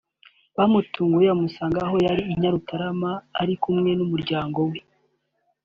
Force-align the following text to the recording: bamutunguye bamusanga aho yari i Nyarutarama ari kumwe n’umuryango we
bamutunguye 0.57 1.27
bamusanga 1.31 1.77
aho 1.85 1.95
yari 2.07 2.23
i 2.33 2.35
Nyarutarama 2.39 3.11
ari 3.41 3.53
kumwe 3.63 3.89
n’umuryango 3.95 4.59
we 4.69 4.79